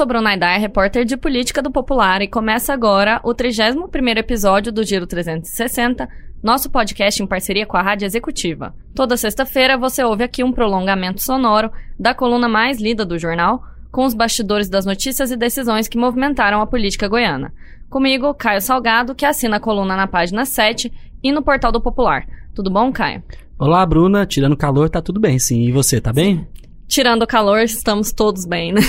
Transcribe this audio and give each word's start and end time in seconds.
sou 0.00 0.06
Bruna 0.06 0.30
Aidar, 0.30 0.58
repórter 0.58 1.04
de 1.04 1.14
política 1.14 1.60
do 1.60 1.70
Popular, 1.70 2.22
e 2.22 2.26
começa 2.26 2.72
agora 2.72 3.20
o 3.22 3.34
31º 3.34 4.16
episódio 4.16 4.72
do 4.72 4.82
Giro 4.82 5.06
360, 5.06 6.08
nosso 6.42 6.70
podcast 6.70 7.22
em 7.22 7.26
parceria 7.26 7.66
com 7.66 7.76
a 7.76 7.82
Rádio 7.82 8.06
Executiva. 8.06 8.74
Toda 8.94 9.14
sexta-feira 9.14 9.76
você 9.76 10.02
ouve 10.02 10.24
aqui 10.24 10.42
um 10.42 10.52
prolongamento 10.52 11.22
sonoro 11.22 11.70
da 11.98 12.14
coluna 12.14 12.48
mais 12.48 12.80
lida 12.80 13.04
do 13.04 13.18
jornal, 13.18 13.62
com 13.92 14.06
os 14.06 14.14
bastidores 14.14 14.70
das 14.70 14.86
notícias 14.86 15.30
e 15.30 15.36
decisões 15.36 15.86
que 15.86 15.98
movimentaram 15.98 16.62
a 16.62 16.66
política 16.66 17.06
goiana. 17.06 17.52
Comigo, 17.90 18.32
Caio 18.32 18.62
Salgado, 18.62 19.14
que 19.14 19.26
assina 19.26 19.58
a 19.58 19.60
coluna 19.60 19.96
na 19.96 20.06
página 20.06 20.46
7 20.46 20.90
e 21.22 21.30
no 21.30 21.42
Portal 21.42 21.70
do 21.70 21.78
Popular. 21.82 22.26
Tudo 22.54 22.70
bom, 22.70 22.90
Caio? 22.90 23.22
Olá, 23.58 23.84
Bruna. 23.84 24.24
Tirando 24.24 24.56
calor, 24.56 24.88
tá 24.88 25.02
tudo 25.02 25.20
bem, 25.20 25.38
sim. 25.38 25.60
E 25.60 25.70
você, 25.70 26.00
tá 26.00 26.10
bem? 26.10 26.48
Tirando 26.90 27.22
o 27.22 27.26
calor, 27.26 27.60
estamos 27.60 28.10
todos 28.10 28.44
bem, 28.44 28.72
né? 28.72 28.80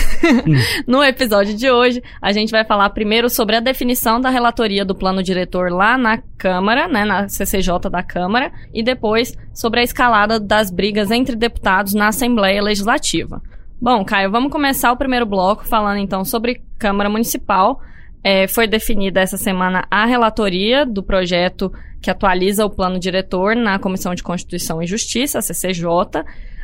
Hum. 0.47 0.55
no 0.91 1.03
episódio 1.03 1.55
de 1.55 1.69
hoje, 1.69 2.01
a 2.19 2.31
gente 2.31 2.49
vai 2.49 2.65
falar 2.65 2.89
primeiro 2.89 3.29
sobre 3.29 3.55
a 3.55 3.59
definição 3.59 4.19
da 4.19 4.31
relatoria 4.31 4.83
do 4.83 4.95
plano 4.95 5.21
diretor 5.21 5.71
lá 5.71 5.99
na 5.99 6.17
Câmara, 6.35 6.87
né, 6.87 7.05
na 7.05 7.29
CCJ 7.29 7.91
da 7.91 8.01
Câmara, 8.01 8.51
e 8.73 8.81
depois 8.81 9.37
sobre 9.53 9.81
a 9.81 9.83
escalada 9.83 10.39
das 10.39 10.71
brigas 10.71 11.11
entre 11.11 11.35
deputados 11.35 11.93
na 11.93 12.07
Assembleia 12.07 12.63
Legislativa. 12.63 13.39
Bom, 13.79 14.03
Caio, 14.03 14.31
vamos 14.31 14.51
começar 14.51 14.91
o 14.91 14.97
primeiro 14.97 15.27
bloco 15.27 15.63
falando 15.63 15.99
então 15.99 16.25
sobre 16.25 16.63
Câmara 16.79 17.07
Municipal. 17.07 17.79
É, 18.23 18.47
foi 18.47 18.65
definida 18.65 19.21
essa 19.21 19.37
semana 19.37 19.85
a 19.91 20.05
relatoria 20.05 20.87
do 20.87 21.03
projeto 21.03 21.71
que 22.01 22.09
atualiza 22.09 22.65
o 22.65 22.69
plano 22.69 22.97
diretor 22.97 23.55
na 23.55 23.77
Comissão 23.77 24.15
de 24.15 24.23
Constituição 24.23 24.81
e 24.81 24.87
Justiça, 24.87 25.37
a 25.37 25.41
CCJ. 25.43 25.85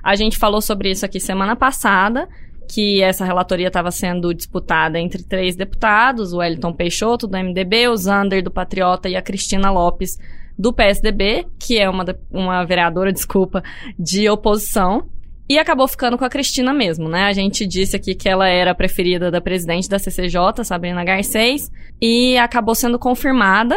A 0.07 0.15
gente 0.15 0.37
falou 0.37 0.61
sobre 0.61 0.89
isso 0.89 1.05
aqui 1.05 1.19
semana 1.19 1.53
passada, 1.53 2.29
que 2.65 3.01
essa 3.01 3.25
relatoria 3.25 3.67
estava 3.67 3.91
sendo 3.91 4.33
disputada 4.33 4.97
entre 4.97 5.21
três 5.21 5.53
deputados, 5.53 6.31
o 6.31 6.37
Wellington 6.37 6.71
Peixoto, 6.71 7.27
do 7.27 7.37
MDB, 7.37 7.89
o 7.89 7.97
Zander, 7.97 8.41
do 8.41 8.49
Patriota, 8.49 9.09
e 9.09 9.17
a 9.17 9.21
Cristina 9.21 9.69
Lopes, 9.69 10.17
do 10.57 10.71
PSDB, 10.71 11.45
que 11.59 11.77
é 11.77 11.89
uma, 11.89 12.05
uma 12.31 12.63
vereadora, 12.63 13.11
desculpa, 13.11 13.61
de 13.99 14.29
oposição. 14.29 15.09
E 15.49 15.59
acabou 15.59 15.89
ficando 15.89 16.17
com 16.17 16.23
a 16.23 16.29
Cristina 16.29 16.73
mesmo, 16.73 17.09
né? 17.09 17.23
A 17.23 17.33
gente 17.33 17.67
disse 17.67 17.97
aqui 17.97 18.15
que 18.15 18.29
ela 18.29 18.47
era 18.47 18.71
a 18.71 18.75
preferida 18.75 19.29
da 19.29 19.41
presidente 19.41 19.89
da 19.89 19.99
CCJ, 19.99 20.63
Sabrina 20.63 21.03
Garcês, 21.03 21.69
e 22.01 22.37
acabou 22.37 22.75
sendo 22.75 22.97
confirmada. 22.97 23.75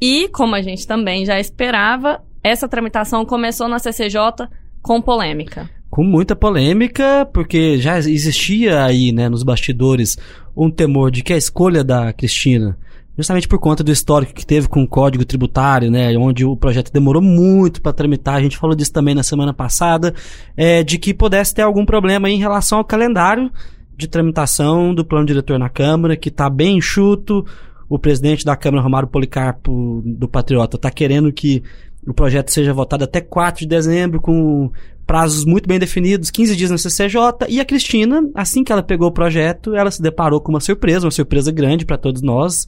E, 0.00 0.28
como 0.30 0.56
a 0.56 0.62
gente 0.62 0.84
também 0.84 1.24
já 1.24 1.38
esperava, 1.38 2.24
essa 2.42 2.68
tramitação 2.68 3.24
começou 3.24 3.68
na 3.68 3.78
CCJ 3.78 4.48
com 4.84 5.00
polêmica. 5.00 5.68
Com 5.88 6.04
muita 6.04 6.36
polêmica, 6.36 7.26
porque 7.32 7.78
já 7.78 7.96
existia 7.98 8.84
aí, 8.84 9.12
né, 9.12 9.30
nos 9.30 9.42
bastidores, 9.42 10.18
um 10.54 10.70
temor 10.70 11.10
de 11.10 11.22
que 11.22 11.32
a 11.32 11.36
escolha 11.38 11.82
da 11.82 12.12
Cristina 12.12 12.76
justamente 13.16 13.46
por 13.46 13.60
conta 13.60 13.84
do 13.84 13.92
histórico 13.92 14.34
que 14.34 14.44
teve 14.44 14.66
com 14.68 14.82
o 14.82 14.88
Código 14.88 15.24
Tributário, 15.24 15.88
né, 15.88 16.16
onde 16.18 16.44
o 16.44 16.56
projeto 16.56 16.92
demorou 16.92 17.22
muito 17.22 17.80
para 17.80 17.92
tramitar, 17.92 18.34
a 18.34 18.42
gente 18.42 18.58
falou 18.58 18.74
disso 18.74 18.92
também 18.92 19.14
na 19.14 19.22
semana 19.22 19.54
passada, 19.54 20.12
é, 20.56 20.82
de 20.82 20.98
que 20.98 21.14
pudesse 21.14 21.54
ter 21.54 21.62
algum 21.62 21.86
problema 21.86 22.28
em 22.28 22.38
relação 22.38 22.78
ao 22.78 22.84
calendário 22.84 23.50
de 23.96 24.08
tramitação 24.08 24.92
do 24.92 25.04
plano 25.04 25.26
diretor 25.26 25.60
na 25.60 25.68
Câmara, 25.68 26.16
que 26.16 26.28
está 26.28 26.50
bem 26.50 26.78
enxuto. 26.78 27.46
O 27.88 27.98
presidente 27.98 28.44
da 28.44 28.56
Câmara, 28.56 28.82
Romário 28.82 29.08
Policarpo, 29.08 30.02
do 30.04 30.26
Patriota, 30.26 30.76
está 30.76 30.90
querendo 30.90 31.32
que 31.32 31.62
o 32.06 32.14
projeto 32.14 32.50
seja 32.50 32.72
votado 32.72 33.04
até 33.04 33.20
4 33.20 33.60
de 33.60 33.66
dezembro, 33.66 34.20
com 34.20 34.70
prazos 35.06 35.44
muito 35.44 35.68
bem 35.68 35.78
definidos, 35.78 36.30
15 36.30 36.56
dias 36.56 36.70
na 36.70 36.78
CCJ, 36.78 37.46
e 37.48 37.60
a 37.60 37.64
Cristina, 37.64 38.22
assim 38.34 38.64
que 38.64 38.72
ela 38.72 38.82
pegou 38.82 39.08
o 39.08 39.12
projeto, 39.12 39.74
ela 39.74 39.90
se 39.90 40.00
deparou 40.00 40.40
com 40.40 40.50
uma 40.50 40.60
surpresa, 40.60 41.06
uma 41.06 41.10
surpresa 41.10 41.52
grande 41.52 41.84
para 41.84 41.98
todos 41.98 42.22
nós, 42.22 42.66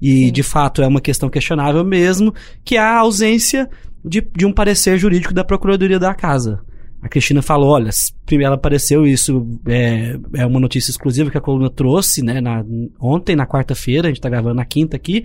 e 0.00 0.26
Sim. 0.26 0.32
de 0.32 0.42
fato 0.42 0.82
é 0.82 0.86
uma 0.86 1.00
questão 1.00 1.28
questionável 1.28 1.84
mesmo, 1.84 2.34
que 2.64 2.76
é 2.76 2.80
a 2.80 2.98
ausência 2.98 3.68
de, 4.04 4.20
de 4.20 4.46
um 4.46 4.52
parecer 4.52 4.98
jurídico 4.98 5.34
da 5.34 5.44
Procuradoria 5.44 5.98
da 5.98 6.14
Casa. 6.14 6.60
A 7.02 7.08
Cristina 7.08 7.42
falou, 7.42 7.70
olha, 7.70 7.90
primeiro 8.24 8.54
apareceu 8.54 9.04
isso, 9.04 9.58
é, 9.66 10.16
é 10.34 10.46
uma 10.46 10.60
notícia 10.60 10.92
exclusiva 10.92 11.32
que 11.32 11.36
a 11.36 11.40
coluna 11.40 11.68
trouxe, 11.68 12.22
né, 12.22 12.40
na, 12.40 12.64
ontem, 13.00 13.34
na 13.34 13.44
quarta-feira, 13.44 14.06
a 14.06 14.10
gente 14.10 14.20
tá 14.20 14.30
gravando 14.30 14.54
na 14.54 14.64
quinta 14.64 14.96
aqui, 14.96 15.24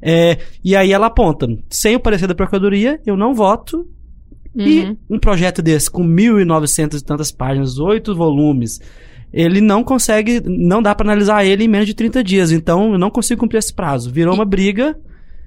é, 0.00 0.38
e 0.64 0.74
aí 0.74 0.90
ela 0.90 1.08
aponta, 1.08 1.46
sem 1.68 1.94
o 1.94 2.00
parecer 2.00 2.26
da 2.26 2.34
Procuradoria, 2.34 2.98
eu 3.04 3.14
não 3.14 3.34
voto, 3.34 3.86
uhum. 4.56 4.66
e 4.66 4.96
um 5.10 5.18
projeto 5.18 5.60
desse, 5.60 5.90
com 5.90 6.02
1.900 6.02 6.98
e 6.98 7.04
tantas 7.04 7.30
páginas, 7.30 7.78
oito 7.78 8.14
volumes, 8.14 8.80
ele 9.30 9.60
não 9.60 9.84
consegue, 9.84 10.40
não 10.46 10.80
dá 10.80 10.94
para 10.94 11.06
analisar 11.06 11.44
ele 11.44 11.64
em 11.64 11.68
menos 11.68 11.86
de 11.86 11.92
30 11.92 12.24
dias, 12.24 12.50
então 12.50 12.92
eu 12.92 12.98
não 12.98 13.10
consigo 13.10 13.40
cumprir 13.40 13.58
esse 13.58 13.74
prazo. 13.74 14.10
Virou 14.10 14.32
e... 14.32 14.38
uma 14.38 14.46
briga 14.46 14.98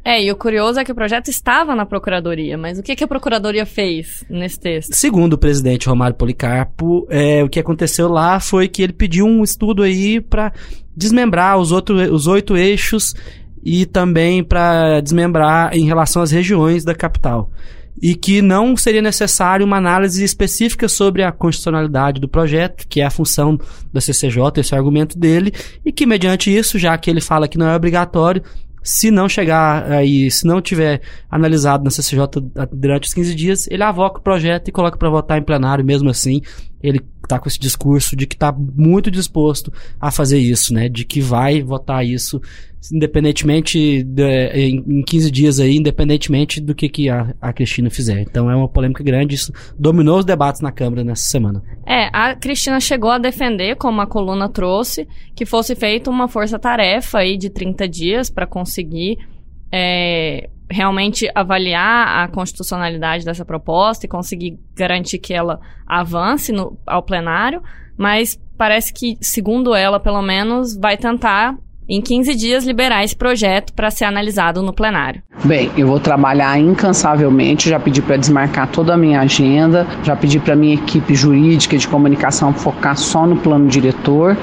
é, 0.04 0.24
e 0.24 0.32
o 0.32 0.36
curioso 0.36 0.80
é 0.80 0.84
que 0.84 0.92
o 0.92 0.96
projeto 0.96 1.28
estava 1.28 1.76
na 1.76 1.86
Procuradoria, 1.86 2.58
mas 2.58 2.80
o 2.80 2.84
que, 2.84 2.96
que 2.96 3.04
a 3.04 3.08
Procuradoria 3.08 3.66
fez 3.68 4.26
nesse 4.28 4.60
texto? 4.60 4.94
Segundo 4.94 5.34
o 5.34 5.38
presidente 5.38 5.88
Romário 5.88 6.16
Policarpo, 6.16 7.06
é, 7.10 7.44
o 7.44 7.50
que 7.50 7.60
aconteceu 7.60 8.08
lá 8.08 8.40
foi 8.40 8.68
que 8.68 8.82
ele 8.82 8.94
pediu 8.94 9.26
um 9.26 9.44
estudo 9.44 9.84
aí 9.84 10.20
para 10.20 10.52
desmembrar 10.96 11.60
os, 11.60 11.72
outro, 11.72 11.96
os 12.12 12.26
oito 12.26 12.58
eixos 12.58 13.14
e 13.64 13.86
também 13.86 14.44
para 14.44 15.02
desmembrar 15.02 15.76
em 15.76 15.86
relação 15.86 16.24
às 16.24 16.32
regiões 16.32 16.84
da 16.84 16.96
capital. 16.96 17.52
E 18.02 18.16
que 18.16 18.42
não 18.42 18.76
seria 18.76 19.02
necessário 19.04 19.64
uma 19.64 19.78
análise 19.78 20.24
específica 20.24 20.88
sobre 20.88 21.22
a 21.22 21.32
constitucionalidade 21.32 22.20
do 22.20 22.28
projeto, 22.28 22.88
que 22.88 23.02
é 23.02 23.06
a 23.06 23.12
função 23.12 23.60
da 23.94 24.02
CCJ, 24.02 24.42
esse 24.58 24.74
é 24.74 24.78
o 24.78 24.80
argumento 24.80 25.20
dele, 25.20 25.54
e 25.86 25.92
que, 25.92 26.08
mediante 26.08 26.56
isso, 26.56 26.80
já 26.80 26.98
que 26.98 27.12
ele 27.12 27.22
fala 27.22 27.48
que 27.48 27.60
não 27.60 27.68
é 27.68 27.76
obrigatório, 27.76 28.42
se 28.84 29.12
não 29.12 29.30
chegar 29.30 29.92
aí, 29.92 30.30
se 30.32 30.46
não 30.46 30.62
tiver 30.62 31.02
analisado 31.30 31.84
na 31.84 31.92
CCJ 31.92 32.26
durante 32.72 33.08
os 33.08 33.14
15 33.14 33.36
dias, 33.36 33.68
ele 33.70 33.84
avoca 33.84 34.20
o 34.20 34.22
projeto 34.22 34.68
e 34.68 34.72
coloca 34.72 34.98
para 34.98 35.10
votar 35.10 35.38
em 35.38 35.44
plenário 35.44 35.86
mesmo 35.86 36.10
assim. 36.10 36.42
Ele 36.84 37.02
tá 37.28 37.40
com 37.40 37.48
esse 37.48 37.60
discurso 37.60 38.16
de 38.16 38.28
que 38.28 38.36
tá 38.36 38.52
muito 38.52 39.10
disposto 39.10 39.72
a 40.00 40.12
fazer 40.12 40.40
isso, 40.40 40.74
né? 40.74 40.90
De 40.90 41.06
que 41.06 41.22
vai 41.22 41.62
votar 41.62 42.06
isso 42.06 42.42
independentemente 42.92 44.02
de, 44.04 44.48
em, 44.54 44.84
em 44.88 45.02
15 45.04 45.30
dias 45.30 45.60
aí, 45.60 45.76
independentemente 45.76 46.60
do 46.60 46.74
que, 46.74 46.90
que 46.90 47.10
a, 47.10 47.34
a 47.40 47.54
Cristina 47.54 47.92
fizer. 47.92 48.22
Então 48.22 48.50
é 48.50 48.56
uma 48.56 48.68
polêmica 48.68 49.04
grande, 49.04 49.36
isso 49.36 49.54
dominou 49.78 50.20
os 50.20 50.26
debates 50.26 50.62
na 50.62 50.72
Câmara 50.72 51.04
nessa 51.04 51.24
semana. 51.24 51.62
É, 51.86 52.10
a 52.12 52.36
Cristina 52.36 52.80
chegou 52.80 53.12
a 53.12 53.20
defender, 53.20 53.76
como 53.76 54.02
a 54.02 54.08
coluna 54.08 54.50
trouxe, 54.50 55.08
que 55.36 55.46
fosse 55.46 55.76
feita 55.76 56.10
uma 56.10 56.28
força-tarefa 56.28 57.20
aí 57.20 57.38
de 57.38 57.50
30 57.50 57.88
dias 57.88 58.30
para 58.30 58.48
conseguir 58.48 59.18
é, 59.72 60.50
realmente 60.72 61.30
avaliar 61.36 62.24
a 62.24 62.28
constitucionalidade 62.28 63.26
dessa 63.26 63.46
proposta 63.46 64.06
e 64.06 64.10
conseguir 64.10 64.60
garantir 64.76 65.20
que 65.20 65.34
ela 65.34 65.60
avance 65.86 66.52
no, 66.52 66.78
ao 66.86 67.04
plenário, 67.04 67.62
mas 67.98 68.40
parece 68.58 68.94
que, 68.94 69.18
segundo 69.22 69.76
ela, 69.76 70.00
pelo 70.00 70.22
menos, 70.22 70.76
vai 70.76 70.98
tentar 70.98 71.58
em 71.88 72.02
15 72.02 72.36
dias 72.36 72.64
liberar 72.64 73.04
esse 73.04 73.16
projeto 73.16 73.74
para 73.74 73.92
ser 73.92 74.06
analisado 74.06 74.62
no 74.62 74.74
plenário. 74.74 75.22
Bem, 75.44 75.72
eu 75.76 75.88
vou 75.88 76.00
trabalhar 76.00 76.60
incansavelmente, 76.60 77.68
já 77.68 77.80
pedi 77.80 78.00
para 78.00 78.16
desmarcar 78.16 78.68
toda 78.68 78.94
a 78.94 78.98
minha 78.98 79.22
agenda, 79.22 79.88
já 80.04 80.16
pedi 80.16 80.40
para 80.40 80.56
minha 80.56 80.76
equipe 80.76 81.16
jurídica 81.16 81.76
de 81.76 81.88
comunicação 81.88 82.54
focar 82.54 82.96
só 82.96 83.26
no 83.26 83.36
plano 83.36 83.68
diretor 83.68 84.38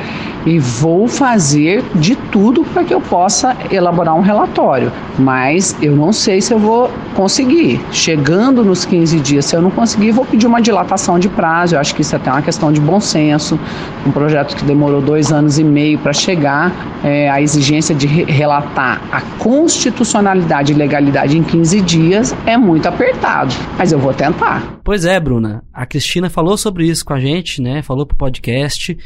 e 0.44 0.58
vou 0.58 1.06
fazer 1.06 1.84
de 1.94 2.16
tudo 2.16 2.64
para 2.64 2.82
que 2.82 2.92
eu 2.92 3.00
possa 3.00 3.56
elaborar 3.70 4.16
um 4.16 4.22
relatório, 4.22 4.90
mas 5.16 5.76
eu 5.80 5.94
não 5.94 6.12
sei 6.12 6.40
se 6.40 6.52
eu 6.52 6.58
vou 6.58 6.90
conseguir. 7.14 7.80
Chegando 7.92 8.64
nos 8.64 8.84
15 8.84 9.20
dias, 9.20 9.44
se 9.44 9.54
eu 9.54 9.62
não 9.62 9.70
conseguir, 9.70 10.10
vou 10.10 10.24
pedir 10.24 10.46
uma 10.46 10.60
dilatação 10.60 11.18
de 11.18 11.28
prazo. 11.28 11.74
Eu 11.74 11.80
acho 11.80 11.94
que 11.94 12.02
isso 12.02 12.14
é 12.14 12.18
até 12.18 12.30
uma 12.30 12.42
questão 12.42 12.72
de 12.72 12.80
bom 12.80 13.00
senso. 13.00 13.58
Um 14.06 14.10
projeto 14.10 14.56
que 14.56 14.64
demorou 14.64 15.00
dois 15.00 15.32
anos 15.32 15.58
e 15.58 15.64
meio 15.64 15.98
para 15.98 16.12
chegar, 16.12 16.72
é, 17.04 17.28
a 17.28 17.42
exigência 17.42 17.94
de 17.94 18.06
relatar 18.06 19.00
a 19.12 19.20
constitucionalidade 19.38 20.72
e 20.72 20.74
legalidade 20.88 21.36
em 21.36 21.42
15 21.42 21.82
dias 21.82 22.34
é 22.46 22.56
muito 22.56 22.88
apertado, 22.88 23.54
mas 23.76 23.92
eu 23.92 23.98
vou 23.98 24.14
tentar. 24.14 24.80
Pois 24.82 25.04
é, 25.04 25.20
Bruna. 25.20 25.62
A 25.72 25.84
Cristina 25.84 26.30
falou 26.30 26.56
sobre 26.56 26.86
isso 26.86 27.04
com 27.04 27.12
a 27.12 27.20
gente, 27.20 27.60
né? 27.60 27.82
Falou 27.82 28.06
pro 28.06 28.16
podcast. 28.16 28.96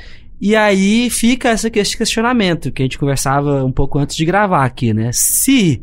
E 0.40 0.54
aí 0.54 1.10
fica 1.10 1.52
esse 1.52 1.96
questionamento 1.96 2.70
que 2.70 2.82
a 2.82 2.84
gente 2.84 2.98
conversava 2.98 3.64
um 3.64 3.72
pouco 3.72 3.98
antes 3.98 4.14
de 4.14 4.24
gravar 4.24 4.64
aqui, 4.64 4.94
né? 4.94 5.10
Se 5.12 5.82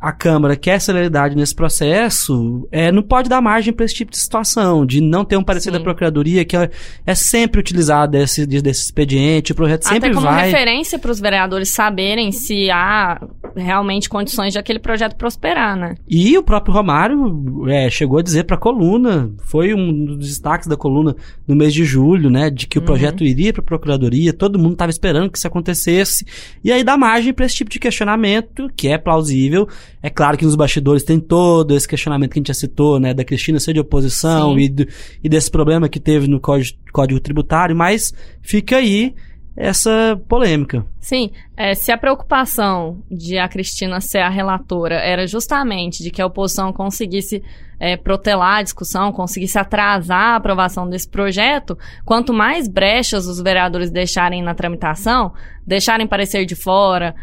a 0.00 0.12
Câmara 0.12 0.56
quer 0.56 0.80
celeridade 0.80 1.36
nesse 1.36 1.54
processo, 1.54 2.66
é, 2.72 2.90
não 2.90 3.02
pode 3.02 3.28
dar 3.28 3.42
margem 3.42 3.70
para 3.72 3.84
esse 3.84 3.94
tipo 3.94 4.10
de 4.10 4.18
situação, 4.18 4.86
de 4.86 4.98
não 5.00 5.26
ter 5.26 5.36
um 5.36 5.44
parecer 5.44 5.70
Sim. 5.70 5.76
da 5.76 5.80
Procuradoria, 5.80 6.42
que 6.42 6.56
é, 6.56 6.70
é 7.06 7.14
sempre 7.14 7.60
utilizado 7.60 8.12
desse, 8.12 8.46
desse 8.46 8.84
expediente, 8.84 9.52
o 9.52 9.54
projeto 9.54 9.82
sempre 9.82 10.08
Até 10.08 10.14
como 10.14 10.26
vai... 10.26 10.50
referência 10.50 10.98
para 10.98 11.10
os 11.10 11.20
vereadores 11.20 11.68
saberem 11.68 12.32
se 12.32 12.70
há 12.70 13.20
realmente 13.54 14.08
condições 14.08 14.54
de 14.54 14.58
aquele 14.58 14.78
projeto 14.78 15.16
prosperar, 15.16 15.76
né? 15.76 15.96
E 16.08 16.38
o 16.38 16.42
próprio 16.42 16.72
Romário 16.72 17.68
é, 17.68 17.90
chegou 17.90 18.18
a 18.18 18.22
dizer 18.22 18.44
para 18.44 18.56
a 18.56 18.58
coluna, 18.58 19.30
foi 19.44 19.74
um 19.74 20.04
dos 20.16 20.28
destaques 20.28 20.66
da 20.66 20.76
coluna 20.76 21.14
no 21.46 21.54
mês 21.54 21.74
de 21.74 21.84
julho, 21.84 22.30
né, 22.30 22.48
de 22.48 22.66
que 22.66 22.78
o 22.78 22.80
uhum. 22.80 22.86
projeto 22.86 23.22
iria 23.22 23.52
para 23.52 23.60
a 23.60 23.66
Procuradoria, 23.66 24.32
todo 24.32 24.58
mundo 24.58 24.72
estava 24.72 24.90
esperando 24.90 25.30
que 25.30 25.36
isso 25.36 25.46
acontecesse, 25.46 26.24
e 26.64 26.72
aí 26.72 26.82
dá 26.82 26.96
margem 26.96 27.34
para 27.34 27.44
esse 27.44 27.56
tipo 27.56 27.70
de 27.70 27.78
questionamento, 27.78 28.70
que 28.74 28.88
é 28.88 28.96
plausível, 28.96 29.68
é 30.02 30.10
claro 30.10 30.36
que 30.36 30.44
nos 30.44 30.56
bastidores 30.56 31.02
tem 31.02 31.20
todo 31.20 31.76
esse 31.76 31.86
questionamento 31.86 32.32
que 32.32 32.38
a 32.38 32.40
gente 32.40 32.48
já 32.48 32.54
citou, 32.54 32.98
né, 32.98 33.12
da 33.12 33.24
Cristina 33.24 33.60
ser 33.60 33.72
de 33.72 33.80
oposição 33.80 34.58
e, 34.58 34.68
do, 34.68 34.86
e 35.22 35.28
desse 35.28 35.50
problema 35.50 35.88
que 35.88 36.00
teve 36.00 36.26
no 36.26 36.40
Código, 36.40 36.78
Código 36.92 37.20
Tributário, 37.20 37.76
mas 37.76 38.14
fica 38.40 38.76
aí 38.76 39.14
essa 39.56 40.20
polêmica. 40.28 40.86
Sim, 40.98 41.30
é, 41.56 41.74
se 41.74 41.92
a 41.92 41.98
preocupação 41.98 43.02
de 43.10 43.38
a 43.38 43.48
Cristina 43.48 44.00
ser 44.00 44.20
a 44.20 44.28
relatora 44.28 44.94
era 44.94 45.26
justamente 45.26 46.02
de 46.02 46.10
que 46.10 46.22
a 46.22 46.26
oposição 46.26 46.72
conseguisse 46.72 47.42
é, 47.80 47.96
protelar 47.96 48.58
a 48.58 48.62
discussão, 48.62 49.10
conseguisse 49.10 49.58
atrasar 49.58 50.34
a 50.34 50.36
aprovação 50.36 50.86
desse 50.86 51.08
projeto, 51.08 51.78
quanto 52.04 52.30
mais 52.30 52.68
brechas 52.68 53.26
os 53.26 53.40
vereadores 53.40 53.90
deixarem 53.90 54.42
na 54.42 54.54
tramitação, 54.54 55.32
deixarem 55.66 56.06
parecer 56.06 56.44
de 56.44 56.54
fora, 56.54 57.14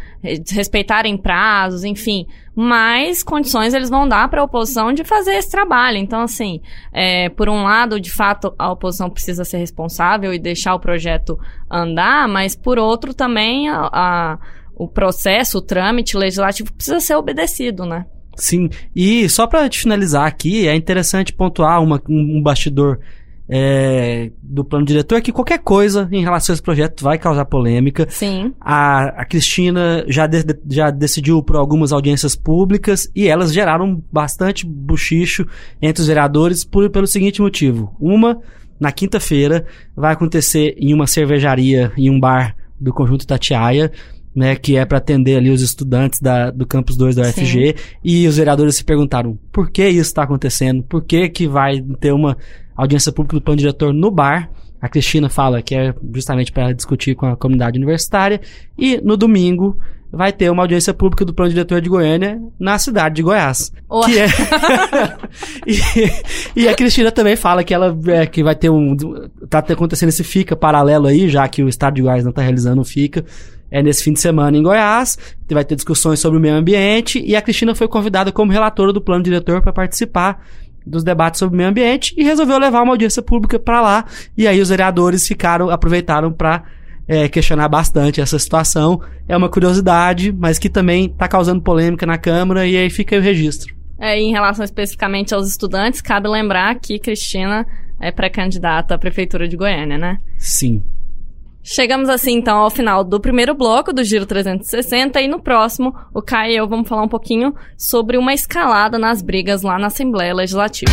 respeitarem 0.49 1.15
prazos, 1.15 1.83
enfim, 1.83 2.25
mais 2.55 3.21
condições 3.21 3.75
eles 3.75 3.89
vão 3.89 4.07
dar 4.07 4.27
para 4.29 4.41
a 4.41 4.45
oposição 4.45 4.91
de 4.91 5.03
fazer 5.03 5.35
esse 5.35 5.51
trabalho. 5.51 5.97
Então, 5.97 6.21
assim, 6.21 6.59
é, 6.91 7.29
por 7.29 7.47
um 7.47 7.63
lado, 7.63 7.99
de 7.99 8.11
fato, 8.11 8.55
a 8.57 8.71
oposição 8.71 9.11
precisa 9.11 9.45
ser 9.45 9.57
responsável 9.57 10.33
e 10.33 10.39
deixar 10.39 10.73
o 10.73 10.79
projeto 10.79 11.37
andar, 11.69 12.27
mas 12.27 12.55
por 12.55 12.79
outro 12.79 13.13
também 13.13 13.69
a, 13.69 13.89
a 13.93 14.37
o 14.79 14.87
processo, 14.87 15.57
o 15.57 15.61
trâmite 15.61 16.15
legislativo 16.15 16.71
precisa 16.71 16.99
ser 16.99 17.15
obedecido, 17.15 17.83
né? 17.83 18.05
Sim, 18.37 18.69
e 18.95 19.27
só 19.27 19.47
para 19.47 19.69
finalizar 19.71 20.25
aqui, 20.25 20.67
é 20.67 20.75
interessante 20.75 21.33
pontuar 21.33 21.81
uma, 21.81 22.01
um, 22.07 22.41
bastidor 22.41 22.99
é, 23.49 24.29
do 24.43 24.63
plano 24.63 24.85
diretor 24.85 25.21
que 25.21 25.31
qualquer 25.31 25.59
coisa 25.59 26.07
em 26.11 26.21
relação 26.21 26.53
a 26.53 26.55
esse 26.55 26.61
projeto 26.61 27.03
vai 27.03 27.17
causar 27.17 27.45
polêmica. 27.45 28.05
Sim. 28.09 28.53
A, 28.59 29.21
a 29.21 29.25
Cristina 29.25 30.05
já, 30.07 30.27
de, 30.27 30.43
já 30.69 30.91
decidiu 30.91 31.41
por 31.41 31.55
algumas 31.55 31.91
audiências 31.91 32.35
públicas 32.35 33.09
e 33.15 33.27
elas 33.27 33.53
geraram 33.53 34.01
bastante 34.11 34.65
buchicho 34.65 35.47
entre 35.81 36.01
os 36.01 36.07
vereadores 36.07 36.63
por, 36.63 36.89
pelo 36.89 37.07
seguinte 37.07 37.41
motivo. 37.41 37.95
Uma, 37.99 38.39
na 38.79 38.91
quinta-feira, 38.91 39.65
vai 39.95 40.13
acontecer 40.13 40.75
em 40.77 40.93
uma 40.93 41.07
cervejaria, 41.07 41.91
em 41.97 42.09
um 42.09 42.19
bar 42.19 42.55
do 42.79 42.93
Conjunto 42.93 43.25
Tatiaia, 43.25 43.91
né, 44.37 44.55
que 44.55 44.77
é 44.77 44.85
para 44.85 44.99
atender 44.99 45.35
ali 45.35 45.49
os 45.49 45.63
estudantes 45.63 46.21
da, 46.21 46.51
do 46.51 46.63
campus 46.63 46.95
2 46.95 47.15
da 47.15 47.23
UFG, 47.23 47.73
Sim. 47.75 47.83
e 48.03 48.27
os 48.27 48.37
vereadores 48.37 48.75
se 48.75 48.83
perguntaram 48.83 49.35
por 49.51 49.71
que 49.71 49.89
isso 49.89 50.01
está 50.01 50.21
acontecendo, 50.21 50.83
por 50.83 51.03
que 51.03 51.27
que 51.27 51.47
vai 51.47 51.81
ter 51.99 52.11
uma 52.11 52.37
audiência 52.75 53.11
pública 53.11 53.35
do 53.35 53.41
plano 53.41 53.57
diretor 53.57 53.91
no 53.91 54.11
bar, 54.11 54.47
a 54.79 54.87
Cristina 54.87 55.27
fala 55.27 55.59
que 55.63 55.73
é 55.73 55.91
justamente 56.13 56.51
para 56.51 56.71
discutir 56.71 57.15
com 57.15 57.25
a 57.25 57.35
comunidade 57.35 57.79
universitária, 57.79 58.39
e 58.77 59.01
no 59.01 59.17
domingo 59.17 59.75
vai 60.11 60.31
ter 60.31 60.49
uma 60.49 60.63
audiência 60.63 60.93
pública 60.93 61.25
do 61.25 61.33
plano 61.33 61.51
diretor 61.51 61.81
de 61.81 61.89
Goiânia 61.89 62.41
na 62.59 62.77
cidade 62.77 63.15
de 63.15 63.23
Goiás. 63.23 63.71
Oh. 63.89 64.01
Que 64.01 64.19
é... 64.19 64.27
e, 66.55 66.61
e, 66.61 66.67
a 66.67 66.75
Cristina 66.75 67.11
também 67.11 67.35
fala 67.35 67.63
que 67.63 67.73
ela 67.73 67.97
é, 68.07 68.25
que 68.25 68.43
vai 68.43 68.55
ter 68.55 68.69
um. 68.69 68.95
tá 69.49 69.59
acontecendo 69.59 70.09
esse 70.09 70.23
FICA 70.23 70.55
paralelo 70.55 71.07
aí, 71.07 71.29
já 71.29 71.47
que 71.47 71.61
o 71.63 71.69
estado 71.69 71.95
de 71.95 72.01
Goiás 72.01 72.23
não 72.23 72.31
tá 72.31 72.41
realizando 72.41 72.81
o 72.81 72.85
FICA 72.85 73.25
é 73.69 73.83
nesse 73.83 74.03
fim 74.03 74.13
de 74.13 74.19
semana 74.19 74.57
em 74.57 74.63
Goiás. 74.63 75.17
Vai 75.49 75.65
ter 75.65 75.75
discussões 75.75 76.19
sobre 76.19 76.37
o 76.37 76.41
meio 76.41 76.55
ambiente 76.55 77.21
e 77.25 77.35
a 77.35 77.41
Cristina 77.41 77.75
foi 77.75 77.87
convidada 77.87 78.31
como 78.31 78.51
relatora 78.51 78.93
do 78.93 79.01
plano 79.01 79.23
diretor 79.23 79.61
para 79.61 79.73
participar 79.73 80.41
dos 80.85 81.03
debates 81.03 81.39
sobre 81.39 81.55
o 81.55 81.57
meio 81.57 81.69
ambiente 81.69 82.15
e 82.17 82.23
resolveu 82.23 82.57
levar 82.57 82.81
uma 82.81 82.93
audiência 82.93 83.21
pública 83.21 83.59
para 83.59 83.81
lá. 83.81 84.05
E 84.37 84.47
aí 84.47 84.61
os 84.61 84.69
vereadores 84.69 85.27
ficaram 85.27 85.69
aproveitaram 85.69 86.31
para 86.31 86.63
é, 87.07 87.27
questionar 87.27 87.69
bastante 87.69 88.19
essa 88.19 88.37
situação. 88.37 89.01
É 89.27 89.35
uma 89.35 89.49
curiosidade, 89.49 90.31
mas 90.31 90.59
que 90.59 90.69
também 90.69 91.05
está 91.05 91.27
causando 91.27 91.61
polêmica 91.61 92.05
na 92.05 92.17
Câmara 92.17 92.67
e 92.67 92.75
aí 92.75 92.89
fica 92.89 93.15
aí 93.15 93.21
o 93.21 93.23
registro. 93.23 93.75
É, 93.99 94.19
em 94.19 94.31
relação 94.31 94.63
especificamente 94.63 95.33
aos 95.33 95.47
estudantes, 95.47 96.01
cabe 96.01 96.27
lembrar 96.27 96.75
que 96.75 96.99
Cristina 96.99 97.65
é 97.99 98.11
pré-candidata 98.11 98.93
à 98.93 98.97
Prefeitura 98.97 99.47
de 99.47 99.57
Goiânia, 99.57 99.97
né? 99.97 100.19
Sim. 100.37 100.83
Chegamos 101.69 102.07
assim 102.07 102.35
então 102.35 102.59
ao 102.59 102.69
final 102.69 103.03
do 103.03 103.19
primeiro 103.19 103.53
bloco 103.53 103.91
do 103.91 104.01
Giro 104.01 104.25
360 104.25 105.19
e 105.19 105.27
no 105.27 105.41
próximo 105.41 105.93
o 106.13 106.21
Caio 106.21 106.53
e 106.53 106.55
eu 106.55 106.65
vamos 106.65 106.87
falar 106.87 107.03
um 107.03 107.09
pouquinho 107.09 107.53
sobre 107.77 108.17
uma 108.17 108.33
escalada 108.33 108.97
nas 108.97 109.21
brigas 109.21 109.63
lá 109.63 109.77
na 109.77 109.87
Assembleia 109.87 110.33
Legislativa. 110.33 110.89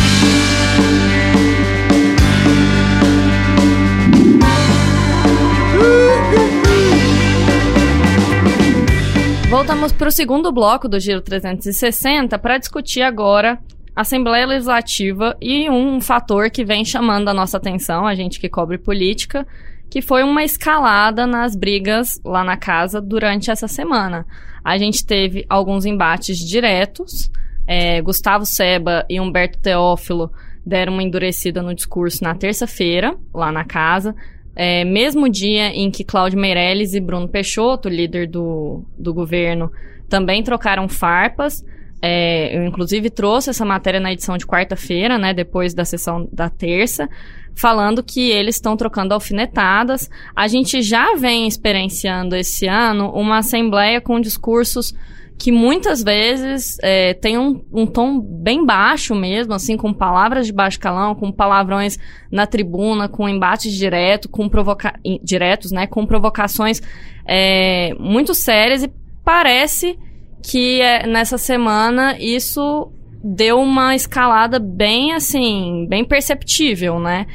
Voltamos 9.55 9.93
para 9.93 10.09
o 10.09 10.11
segundo 10.11 10.51
bloco 10.51 10.85
do 10.85 10.99
Giro 10.99 11.21
360 11.21 12.37
para 12.37 12.57
discutir 12.57 13.01
agora 13.01 13.57
Assembleia 13.95 14.45
Legislativa 14.45 15.37
e 15.39 15.69
um 15.69 16.01
fator 16.01 16.49
que 16.49 16.65
vem 16.65 16.83
chamando 16.83 17.29
a 17.29 17.33
nossa 17.33 17.55
atenção, 17.55 18.05
a 18.05 18.13
gente 18.13 18.37
que 18.37 18.49
cobre 18.49 18.77
política, 18.77 19.47
que 19.89 20.01
foi 20.01 20.23
uma 20.23 20.43
escalada 20.43 21.25
nas 21.25 21.55
brigas 21.55 22.19
lá 22.25 22.43
na 22.43 22.57
casa 22.57 22.99
durante 22.99 23.49
essa 23.49 23.65
semana. 23.65 24.27
A 24.61 24.77
gente 24.77 25.05
teve 25.05 25.45
alguns 25.47 25.85
embates 25.85 26.37
diretos. 26.37 27.31
É, 27.65 28.01
Gustavo 28.01 28.45
Seba 28.45 29.05
e 29.09 29.21
Humberto 29.21 29.57
Teófilo 29.59 30.33
deram 30.65 30.91
uma 30.91 31.01
endurecida 31.01 31.63
no 31.63 31.73
discurso 31.73 32.21
na 32.21 32.35
terça-feira, 32.35 33.15
lá 33.33 33.53
na 33.53 33.63
casa. 33.63 34.13
É, 34.55 34.85
mesmo 34.85 35.27
dia 35.27 35.67
em 35.67 35.91
que 35.91 36.03
Cláudio 36.03 36.39
Meirelles 36.39 36.93
e 36.93 36.99
Bruno 36.99 37.27
Peixoto, 37.27 37.89
líder 37.89 38.27
do, 38.27 38.83
do 38.97 39.13
governo, 39.13 39.71
também 40.07 40.41
trocaram 40.41 40.87
farpas. 40.87 41.65
É, 42.01 42.55
eu, 42.57 42.65
inclusive, 42.65 43.09
trouxe 43.09 43.49
essa 43.49 43.65
matéria 43.65 43.99
na 43.99 44.13
edição 44.13 44.37
de 44.37 44.45
quarta-feira, 44.45 45.17
né, 45.17 45.33
depois 45.33 45.73
da 45.73 45.83
sessão 45.83 46.29
da 46.31 46.49
terça, 46.49 47.09
falando 47.53 48.03
que 48.03 48.29
eles 48.29 48.55
estão 48.55 48.77
trocando 48.77 49.13
alfinetadas. 49.13 50.09
A 50.35 50.47
gente 50.47 50.81
já 50.81 51.15
vem 51.15 51.47
experienciando 51.47 52.35
esse 52.35 52.67
ano 52.67 53.11
uma 53.11 53.39
assembleia 53.39 53.99
com 53.99 54.19
discursos 54.19 54.93
que 55.37 55.51
muitas 55.51 56.01
vezes 56.01 56.77
é, 56.81 57.13
tem 57.13 57.37
um, 57.37 57.61
um, 57.71 57.85
tom 57.85 58.19
bem 58.19 58.65
baixo 58.65 59.13
mesmo, 59.13 59.53
assim, 59.53 59.75
com 59.75 59.93
palavras 59.93 60.47
de 60.47 60.53
baixo 60.53 60.79
calão, 60.79 61.13
com 61.13 61.31
palavrões 61.31 61.99
na 62.31 62.47
tribuna, 62.47 63.09
com 63.09 63.27
embates 63.27 63.73
direto, 63.73 64.29
com 64.29 64.47
provoca 64.47 64.97
diretos, 65.21 65.71
né, 65.71 65.87
com 65.87 66.05
provocações 66.05 66.81
é, 67.27 67.93
muito 67.99 68.33
sérias 68.33 68.83
e 68.83 68.91
parece 69.23 69.99
que 70.41 70.79
é, 70.79 71.05
nessa 71.05 71.37
semana 71.37 72.15
isso 72.19 72.91
deu 73.23 73.59
uma 73.59 73.95
escalada 73.95 74.59
bem 74.59 75.13
assim, 75.13 75.85
bem 75.89 76.05
perceptível, 76.05 76.99
né? 76.99 77.25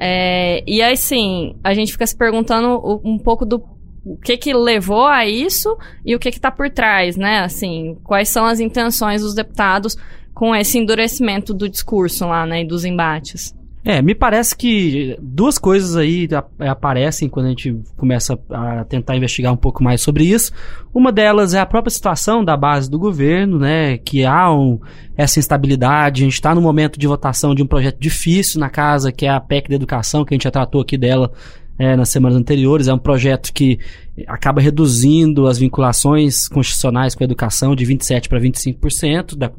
É, 0.00 0.62
e 0.64 0.80
aí, 0.80 0.96
sim, 0.96 1.56
a 1.64 1.74
gente 1.74 1.90
fica 1.90 2.06
se 2.06 2.16
perguntando 2.16 3.00
um 3.04 3.18
pouco 3.18 3.44
do 3.44 3.58
o 4.04 4.16
que 4.16 4.36
que 4.36 4.54
levou 4.54 5.06
a 5.06 5.26
isso 5.26 5.76
e 6.04 6.14
o 6.14 6.18
que 6.18 6.30
que 6.30 6.40
tá 6.40 6.50
por 6.50 6.70
trás, 6.70 7.16
né? 7.16 7.40
Assim, 7.40 7.96
quais 8.04 8.28
são 8.28 8.44
as 8.44 8.60
intenções 8.60 9.22
dos 9.22 9.34
deputados 9.34 9.96
com 10.34 10.54
esse 10.54 10.78
endurecimento 10.78 11.52
do 11.52 11.68
discurso 11.68 12.26
lá, 12.26 12.46
né, 12.46 12.62
e 12.62 12.64
dos 12.64 12.84
embates. 12.84 13.52
É, 13.84 14.02
me 14.02 14.14
parece 14.14 14.56
que 14.56 15.16
duas 15.20 15.58
coisas 15.58 15.96
aí 15.96 16.28
aparecem 16.60 17.28
quando 17.28 17.46
a 17.46 17.48
gente 17.48 17.74
começa 17.96 18.38
a 18.50 18.84
tentar 18.84 19.16
investigar 19.16 19.52
um 19.52 19.56
pouco 19.56 19.82
mais 19.82 20.00
sobre 20.00 20.24
isso. 20.24 20.52
Uma 20.92 21.10
delas 21.10 21.54
é 21.54 21.60
a 21.60 21.66
própria 21.66 21.90
situação 21.90 22.44
da 22.44 22.56
base 22.56 22.90
do 22.90 22.98
governo, 22.98 23.58
né? 23.58 23.96
Que 23.98 24.24
há 24.24 24.52
um, 24.52 24.78
essa 25.16 25.38
instabilidade. 25.38 26.22
A 26.22 26.24
gente 26.24 26.34
está 26.34 26.54
no 26.54 26.60
momento 26.60 26.98
de 26.98 27.06
votação 27.06 27.54
de 27.54 27.62
um 27.62 27.66
projeto 27.66 27.98
difícil 27.98 28.60
na 28.60 28.68
casa, 28.68 29.10
que 29.10 29.26
é 29.26 29.30
a 29.30 29.40
PEC 29.40 29.70
da 29.70 29.76
educação, 29.76 30.24
que 30.24 30.34
a 30.34 30.36
gente 30.36 30.44
já 30.44 30.50
tratou 30.50 30.82
aqui 30.82 30.98
dela 30.98 31.32
é, 31.78 31.96
nas 31.96 32.08
semanas 32.08 32.36
anteriores. 32.36 32.88
É 32.88 32.92
um 32.92 32.98
projeto 32.98 33.52
que 33.52 33.78
acaba 34.26 34.60
reduzindo 34.60 35.46
as 35.46 35.58
vinculações 35.58 36.48
constitucionais 36.48 37.14
com 37.14 37.22
a 37.22 37.26
educação 37.26 37.76
de 37.76 37.86
27% 37.86 38.28
para 38.28 38.40
25% 38.40 39.36
da, 39.36 39.50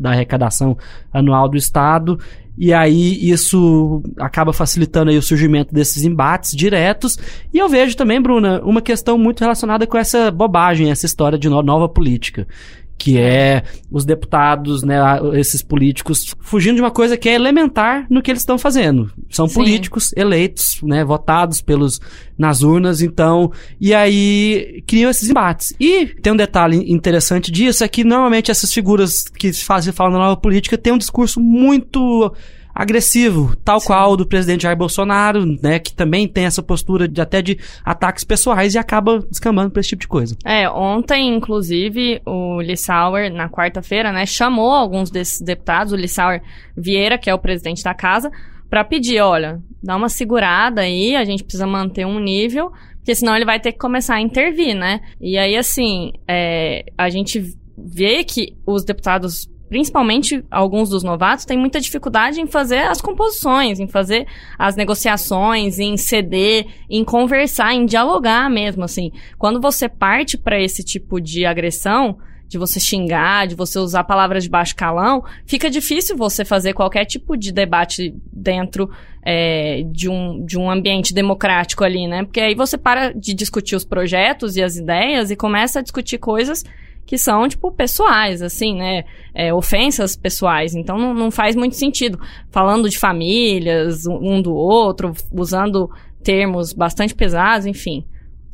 da 0.00 0.10
arrecadação 0.10 0.76
anual 1.12 1.48
do 1.48 1.56
Estado. 1.56 2.18
E 2.60 2.72
aí 2.72 3.30
isso 3.30 4.02
acaba 4.18 4.52
facilitando 4.52 5.12
aí 5.12 5.16
o 5.16 5.22
surgimento 5.22 5.72
desses 5.72 6.04
embates 6.04 6.56
diretos. 6.56 7.16
E 7.54 7.58
eu 7.58 7.68
vejo 7.68 7.96
também, 7.96 8.20
Bruna, 8.20 8.60
uma 8.64 8.82
questão 8.82 9.16
muito 9.16 9.40
relacionada 9.40 9.86
com 9.86 9.96
essa 9.96 10.32
bobagem, 10.32 10.90
essa 10.90 11.06
história 11.06 11.38
de 11.38 11.48
nova 11.48 11.88
política 11.88 12.48
que 12.98 13.16
é 13.16 13.62
os 13.90 14.04
deputados, 14.04 14.82
né, 14.82 14.98
esses 15.34 15.62
políticos 15.62 16.34
fugindo 16.40 16.74
de 16.74 16.82
uma 16.82 16.90
coisa 16.90 17.16
que 17.16 17.28
é 17.28 17.34
elementar 17.34 18.06
no 18.10 18.20
que 18.20 18.30
eles 18.30 18.42
estão 18.42 18.58
fazendo. 18.58 19.10
São 19.30 19.46
Sim. 19.46 19.54
políticos 19.54 20.12
eleitos, 20.16 20.80
né, 20.82 21.04
votados 21.04 21.62
pelos 21.62 22.00
nas 22.36 22.62
urnas, 22.62 23.00
então, 23.00 23.52
e 23.80 23.94
aí 23.94 24.82
criam 24.86 25.10
esses 25.10 25.30
embates. 25.30 25.72
E 25.78 26.06
tem 26.06 26.32
um 26.32 26.36
detalhe 26.36 26.92
interessante 26.92 27.50
disso 27.52 27.84
é 27.84 27.88
que 27.88 28.02
normalmente 28.02 28.50
essas 28.50 28.72
figuras 28.72 29.24
que 29.28 29.52
fazem 29.52 29.92
falam 29.92 30.12
na 30.12 30.18
nova 30.18 30.36
política 30.36 30.76
têm 30.76 30.92
um 30.92 30.98
discurso 30.98 31.40
muito 31.40 32.32
agressivo, 32.78 33.56
tal 33.64 33.80
Sim. 33.80 33.88
qual 33.88 34.12
o 34.12 34.16
do 34.16 34.24
presidente 34.24 34.62
Jair 34.62 34.76
Bolsonaro, 34.76 35.44
né, 35.60 35.80
que 35.80 35.92
também 35.92 36.28
tem 36.28 36.44
essa 36.44 36.62
postura 36.62 37.08
de 37.08 37.20
até 37.20 37.42
de 37.42 37.58
ataques 37.84 38.22
pessoais 38.22 38.76
e 38.76 38.78
acaba 38.78 39.18
descambando 39.18 39.72
para 39.72 39.80
esse 39.80 39.88
tipo 39.88 40.02
de 40.02 40.06
coisa. 40.06 40.36
É, 40.44 40.70
ontem, 40.70 41.34
inclusive, 41.34 42.22
o 42.24 42.60
Lissauer, 42.60 43.32
na 43.32 43.48
quarta-feira, 43.48 44.12
né, 44.12 44.24
chamou 44.24 44.70
alguns 44.70 45.10
desses 45.10 45.40
deputados, 45.40 45.92
o 45.92 45.96
Lissauer 45.96 46.40
Vieira, 46.76 47.18
que 47.18 47.28
é 47.28 47.34
o 47.34 47.38
presidente 47.38 47.82
da 47.82 47.94
casa, 47.94 48.30
para 48.70 48.84
pedir, 48.84 49.20
olha, 49.20 49.60
dá 49.82 49.96
uma 49.96 50.08
segurada 50.08 50.82
aí, 50.82 51.16
a 51.16 51.24
gente 51.24 51.42
precisa 51.42 51.66
manter 51.66 52.06
um 52.06 52.20
nível, 52.20 52.70
porque 52.98 53.12
senão 53.12 53.34
ele 53.34 53.44
vai 53.44 53.58
ter 53.58 53.72
que 53.72 53.78
começar 53.78 54.14
a 54.14 54.20
intervir, 54.20 54.76
né? 54.76 55.00
E 55.20 55.36
aí, 55.36 55.56
assim, 55.56 56.12
é, 56.28 56.84
a 56.96 57.08
gente 57.08 57.42
vê 57.76 58.22
que 58.22 58.56
os 58.64 58.84
deputados 58.84 59.48
principalmente 59.68 60.44
alguns 60.50 60.88
dos 60.88 61.02
novatos, 61.02 61.44
têm 61.44 61.58
muita 61.58 61.80
dificuldade 61.80 62.40
em 62.40 62.46
fazer 62.46 62.80
as 62.80 63.00
composições, 63.00 63.78
em 63.78 63.86
fazer 63.86 64.26
as 64.58 64.76
negociações, 64.76 65.78
em 65.78 65.96
ceder, 65.96 66.66
em 66.88 67.04
conversar, 67.04 67.74
em 67.74 67.86
dialogar 67.86 68.50
mesmo, 68.50 68.84
assim. 68.84 69.12
Quando 69.38 69.60
você 69.60 69.88
parte 69.88 70.36
para 70.36 70.60
esse 70.60 70.82
tipo 70.82 71.20
de 71.20 71.44
agressão, 71.44 72.18
de 72.48 72.56
você 72.56 72.80
xingar, 72.80 73.46
de 73.46 73.54
você 73.54 73.78
usar 73.78 74.04
palavras 74.04 74.42
de 74.42 74.50
baixo 74.50 74.74
calão, 74.74 75.22
fica 75.44 75.68
difícil 75.68 76.16
você 76.16 76.44
fazer 76.44 76.72
qualquer 76.72 77.04
tipo 77.04 77.36
de 77.36 77.52
debate 77.52 78.14
dentro 78.32 78.90
é, 79.22 79.82
de, 79.92 80.08
um, 80.08 80.44
de 80.44 80.58
um 80.58 80.70
ambiente 80.70 81.12
democrático 81.12 81.84
ali, 81.84 82.06
né? 82.06 82.24
Porque 82.24 82.40
aí 82.40 82.54
você 82.54 82.78
para 82.78 83.12
de 83.12 83.34
discutir 83.34 83.76
os 83.76 83.84
projetos 83.84 84.56
e 84.56 84.62
as 84.62 84.76
ideias 84.76 85.30
e 85.30 85.36
começa 85.36 85.80
a 85.80 85.82
discutir 85.82 86.16
coisas 86.16 86.64
que 87.08 87.16
são, 87.16 87.48
tipo, 87.48 87.72
pessoais, 87.72 88.42
assim, 88.42 88.76
né? 88.76 89.02
É, 89.34 89.52
ofensas 89.52 90.14
pessoais. 90.14 90.74
Então 90.74 90.98
não, 90.98 91.14
não 91.14 91.30
faz 91.30 91.56
muito 91.56 91.74
sentido. 91.74 92.20
Falando 92.50 92.86
de 92.86 92.98
famílias, 92.98 94.06
um 94.06 94.42
do 94.42 94.54
outro, 94.54 95.14
usando 95.32 95.90
termos 96.22 96.74
bastante 96.74 97.14
pesados, 97.14 97.64
enfim. 97.64 98.04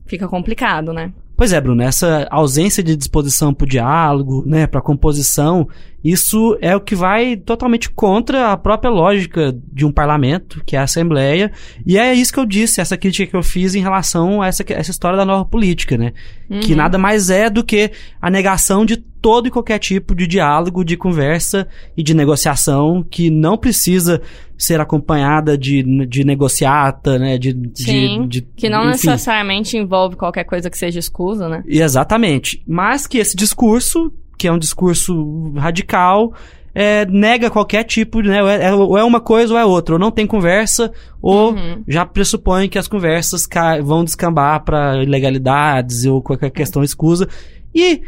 Fica 0.07 0.29
complicado, 0.29 0.93
né? 0.93 1.13
Pois 1.37 1.53
é, 1.53 1.61
Bruno, 1.61 1.83
essa 1.83 2.29
ausência 2.31 2.81
de 2.81 2.95
disposição 2.95 3.53
para 3.53 3.65
o 3.65 3.69
diálogo, 3.69 4.45
né, 4.47 4.69
para 4.69 4.81
composição, 4.81 5.67
isso 6.05 6.59
é 6.61 6.77
o 6.77 6.81
que 6.81 6.95
vai 6.95 7.35
totalmente 7.37 7.89
contra 7.89 8.53
a 8.53 8.57
própria 8.57 8.91
lógica 8.91 9.57
de 9.73 9.87
um 9.87 9.91
parlamento, 9.91 10.63
que 10.67 10.77
é 10.77 10.79
a 10.79 10.83
Assembleia, 10.83 11.51
e 11.87 11.97
é 11.97 12.13
isso 12.13 12.33
que 12.33 12.39
eu 12.39 12.45
disse, 12.45 12.81
essa 12.81 12.97
crítica 12.97 13.31
que 13.31 13.37
eu 13.37 13.43
fiz 13.43 13.75
em 13.75 13.81
relação 13.81 14.43
a 14.43 14.47
essa, 14.47 14.63
essa 14.69 14.91
história 14.91 15.17
da 15.17 15.25
nova 15.25 15.47
política, 15.47 15.97
né, 15.97 16.13
uhum. 16.51 16.61
que 16.61 16.75
nada 16.75 16.99
mais 16.99 17.31
é 17.31 17.49
do 17.49 17.65
que 17.65 17.91
a 18.21 18.31
negação 18.31 18.85
de 18.85 18.99
todo 19.25 19.49
e 19.49 19.51
qualquer 19.51 19.79
tipo 19.79 20.15
de 20.15 20.27
diálogo, 20.27 20.85
de 20.85 20.99
conversa 20.99 21.67
e 21.97 22.03
de 22.03 22.13
negociação 22.13 23.03
que 23.03 23.31
não 23.31 23.57
precisa 23.57 24.21
ser 24.59 24.83
acompanhada 24.83 25.57
de, 25.57 25.83
de 26.07 26.25
negociata, 26.25 27.19
né? 27.19 27.39
De, 27.39 27.59
Sim, 27.75 28.29
de, 28.29 28.43
de, 28.43 28.47
que 28.55 28.69
não 28.69 28.81
enfim. 28.91 29.09
necessariamente 29.09 29.79
envolve 29.79 30.15
qualquer 30.15 30.45
coisa 30.45 30.69
que 30.69 30.77
seja 30.77 30.99
escusa, 30.99 31.49
né? 31.49 31.65
Exatamente. 31.67 32.63
Mas 32.69 33.07
que 33.07 33.17
esse 33.17 33.35
discurso, 33.35 34.13
que 34.39 34.49
é 34.49 34.53
um 34.53 34.59
discurso 34.59 35.53
radical, 35.57 36.33
é, 36.75 37.07
nega 37.07 37.51
qualquer 37.51 37.85
tipo, 37.85 38.21
né? 38.21 38.39
É, 38.65 38.75
ou 38.75 38.99
é 38.99 39.05
uma 39.05 39.21
coisa 39.21 39.55
ou 39.55 39.59
é 39.59 39.65
outra. 39.65 39.95
Ou 39.95 39.99
não 39.99 40.11
tem 40.11 40.27
conversa, 40.27 40.93
ou 41.23 41.53
uhum. 41.53 41.85
já 41.87 42.05
pressupõe 42.05 42.69
que 42.69 42.79
as 42.79 42.89
conversas 42.89 43.47
vão 43.83 44.05
descambar 44.05 44.65
para 44.65 45.03
ilegalidades 45.03 46.05
ou 46.05 46.21
qualquer 46.21 46.51
questão 46.51 46.83
escusa. 46.83 47.29
E 47.75 48.03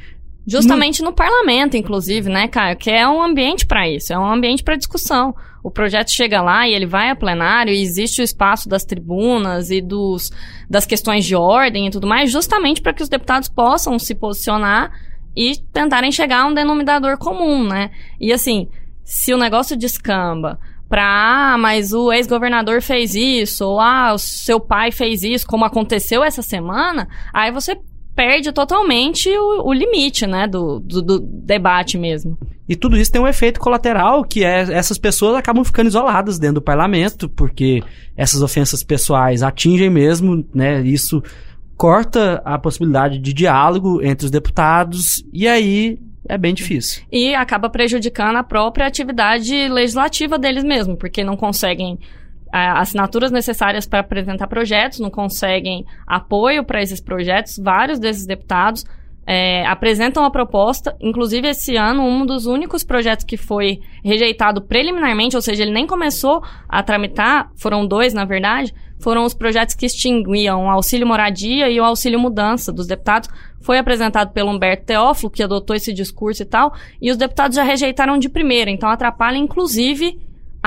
Justamente 0.46 1.02
no... 1.02 1.10
no 1.10 1.14
parlamento, 1.14 1.76
inclusive, 1.76 2.30
né, 2.30 2.46
Caio? 2.46 2.76
Que 2.76 2.90
é 2.90 3.08
um 3.08 3.20
ambiente 3.20 3.66
para 3.66 3.88
isso, 3.88 4.12
é 4.12 4.18
um 4.18 4.30
ambiente 4.30 4.62
para 4.62 4.76
discussão. 4.76 5.34
O 5.62 5.70
projeto 5.70 6.12
chega 6.12 6.40
lá 6.40 6.68
e 6.68 6.74
ele 6.74 6.86
vai 6.86 7.10
a 7.10 7.16
plenário 7.16 7.72
e 7.72 7.82
existe 7.82 8.20
o 8.20 8.24
espaço 8.24 8.68
das 8.68 8.84
tribunas 8.84 9.70
e 9.72 9.80
dos, 9.80 10.30
das 10.70 10.86
questões 10.86 11.24
de 11.24 11.34
ordem 11.34 11.88
e 11.88 11.90
tudo 11.90 12.06
mais, 12.06 12.30
justamente 12.30 12.80
para 12.80 12.92
que 12.92 13.02
os 13.02 13.08
deputados 13.08 13.48
possam 13.48 13.98
se 13.98 14.14
posicionar 14.14 14.92
e 15.36 15.56
tentarem 15.72 16.10
chegar 16.10 16.42
a 16.42 16.46
um 16.46 16.54
denominador 16.54 17.18
comum, 17.18 17.62
né? 17.62 17.90
E 18.18 18.32
assim, 18.32 18.68
se 19.04 19.34
o 19.34 19.38
negócio 19.38 19.76
descamba 19.76 20.58
pra, 20.88 21.54
ah, 21.54 21.58
mas 21.58 21.92
o 21.92 22.12
ex-governador 22.12 22.80
fez 22.80 23.14
isso, 23.14 23.64
ou 23.64 23.80
ah, 23.80 24.12
o 24.14 24.18
seu 24.18 24.58
pai 24.58 24.90
fez 24.90 25.22
isso, 25.22 25.46
como 25.46 25.64
aconteceu 25.64 26.24
essa 26.24 26.42
semana, 26.42 27.08
aí 27.32 27.50
você 27.50 27.76
perde 28.14 28.50
totalmente 28.50 29.28
o, 29.28 29.68
o 29.68 29.72
limite, 29.74 30.26
né, 30.26 30.48
do, 30.48 30.80
do, 30.80 31.02
do, 31.02 31.18
debate 31.20 31.98
mesmo. 31.98 32.38
E 32.66 32.74
tudo 32.74 32.96
isso 32.96 33.12
tem 33.12 33.20
um 33.20 33.28
efeito 33.28 33.60
colateral, 33.60 34.24
que 34.24 34.42
é 34.42 34.62
essas 34.72 34.96
pessoas 34.96 35.36
acabam 35.36 35.62
ficando 35.62 35.88
isoladas 35.88 36.38
dentro 36.38 36.56
do 36.56 36.62
parlamento, 36.62 37.28
porque 37.28 37.82
essas 38.16 38.40
ofensas 38.40 38.82
pessoais 38.82 39.42
atingem 39.42 39.90
mesmo, 39.90 40.44
né, 40.54 40.80
isso 40.80 41.22
corta 41.76 42.40
a 42.44 42.58
possibilidade 42.58 43.18
de 43.18 43.32
diálogo 43.32 44.02
entre 44.02 44.24
os 44.24 44.30
deputados, 44.30 45.24
e 45.32 45.46
aí 45.46 45.98
é 46.28 46.36
bem 46.36 46.54
difícil. 46.54 47.04
E 47.10 47.34
acaba 47.34 47.68
prejudicando 47.68 48.36
a 48.36 48.42
própria 48.42 48.86
atividade 48.86 49.68
legislativa 49.68 50.38
deles 50.38 50.64
mesmo, 50.64 50.96
porque 50.96 51.22
não 51.22 51.36
conseguem 51.36 51.98
assinaturas 52.52 53.30
necessárias 53.30 53.86
para 53.86 54.00
apresentar 54.00 54.46
projetos, 54.46 55.00
não 55.00 55.10
conseguem 55.10 55.84
apoio 56.06 56.64
para 56.64 56.82
esses 56.82 57.00
projetos. 57.00 57.58
Vários 57.58 57.98
desses 57.98 58.26
deputados 58.26 58.84
é, 59.26 59.66
apresentam 59.66 60.24
a 60.24 60.30
proposta. 60.30 60.96
Inclusive, 61.00 61.48
esse 61.48 61.76
ano, 61.76 62.02
um 62.02 62.24
dos 62.24 62.46
únicos 62.46 62.82
projetos 62.84 63.24
que 63.24 63.36
foi 63.36 63.80
rejeitado 64.02 64.62
preliminarmente, 64.62 65.36
ou 65.36 65.42
seja, 65.42 65.64
ele 65.64 65.72
nem 65.72 65.86
começou 65.86 66.42
a 66.68 66.82
tramitar, 66.82 67.50
foram 67.56 67.86
dois, 67.86 68.14
na 68.14 68.24
verdade, 68.24 68.72
foram 68.98 69.24
os 69.24 69.34
projetos 69.34 69.74
que 69.74 69.86
extinguiam 69.86 70.66
o 70.66 70.70
auxílio 70.70 71.06
moradia 71.06 71.68
e 71.68 71.80
o 71.80 71.84
auxílio 71.84 72.18
mudança 72.18 72.72
dos 72.72 72.86
deputados. 72.86 73.28
Foi 73.60 73.78
apresentado 73.78 74.32
pelo 74.32 74.50
Humberto 74.50 74.84
Teófilo, 74.84 75.30
que 75.30 75.42
adotou 75.42 75.74
esse 75.74 75.92
discurso 75.92 76.42
e 76.42 76.46
tal, 76.46 76.74
e 77.00 77.10
os 77.10 77.16
deputados 77.16 77.56
já 77.56 77.62
rejeitaram 77.62 78.18
de 78.18 78.28
primeira, 78.28 78.70
então 78.70 78.88
atrapalha, 78.88 79.36
inclusive, 79.36 80.20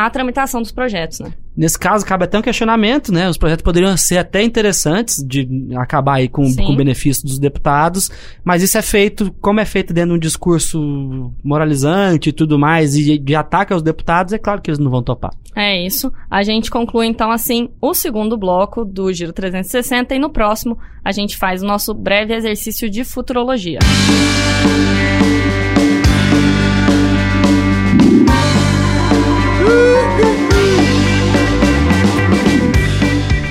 a 0.06 0.10
tramitação 0.10 0.62
dos 0.62 0.72
projetos, 0.72 1.20
né? 1.20 1.34
Nesse 1.56 1.78
caso, 1.78 2.06
cabe 2.06 2.24
até 2.24 2.38
um 2.40 2.42
questionamento, 2.42 3.12
né? 3.12 3.30
Os 3.30 3.38
projetos 3.38 3.64
poderiam 3.64 3.96
ser 3.98 4.18
até 4.18 4.42
interessantes 4.42 5.22
de 5.22 5.48
acabar 5.76 6.16
aí 6.16 6.30
com, 6.30 6.44
com 6.56 6.72
o 6.72 6.76
benefício 6.76 7.24
dos 7.26 7.38
deputados, 7.38 8.10
mas 8.44 8.64
isso 8.64 8.78
é 8.78 8.82
feito, 8.82 9.32
como 9.42 9.60
é 9.60 9.66
feito 9.66 9.94
dentro 9.94 10.12
de 10.12 10.16
um 10.16 10.20
discurso 10.20 11.34
moralizante 11.44 12.30
e 12.30 12.32
tudo 12.32 12.58
mais, 12.58 12.96
e 12.96 13.18
de 13.18 13.36
ataque 13.36 13.74
aos 13.74 13.82
deputados, 13.82 14.32
é 14.32 14.38
claro 14.38 14.62
que 14.62 14.70
eles 14.70 14.80
não 14.80 14.90
vão 14.90 15.04
topar. 15.04 15.32
É 15.56 15.86
isso. 15.86 16.12
A 16.32 16.44
gente 16.44 16.72
conclui 16.72 17.08
então 17.08 17.32
assim 17.32 17.70
o 17.82 17.94
segundo 17.94 18.38
bloco 18.38 18.86
do 18.86 19.12
Giro 19.12 19.34
360 19.34 20.16
e 20.16 20.20
no 20.20 20.30
próximo 20.30 20.78
a 21.04 21.12
gente 21.12 21.36
faz 21.36 21.62
o 21.62 21.66
nosso 21.66 21.94
breve 21.94 22.34
exercício 22.34 22.90
de 22.90 23.04
futurologia. 23.04 23.80
Música 23.82 25.39